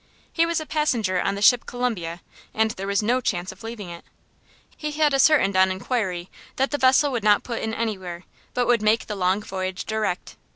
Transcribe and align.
He 0.33 0.47
was 0.47 0.59
a 0.59 0.65
passenger 0.65 1.21
on 1.21 1.35
the 1.35 1.43
ship 1.43 1.67
Columbia, 1.67 2.21
and 2.55 2.71
there 2.71 2.87
was 2.87 3.03
no 3.03 3.21
chance 3.21 3.51
of 3.51 3.61
leaving 3.61 3.91
it. 3.91 4.03
He 4.75 4.93
had 4.93 5.13
ascertainel 5.13 5.61
on 5.61 5.69
inquiry 5.69 6.31
that 6.55 6.71
the 6.71 6.79
vessel 6.79 7.11
would 7.11 7.23
not 7.23 7.43
put 7.43 7.61
in 7.61 7.71
anywhere, 7.71 8.23
but 8.55 8.65
would 8.65 8.81
make 8.81 9.05
the 9.05 9.15
long 9.15 9.43
voyage 9.43 9.85
direct. 9.85 10.37